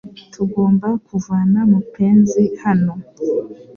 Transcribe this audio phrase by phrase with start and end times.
[0.33, 2.93] Tugomba kuvana mupenzi hano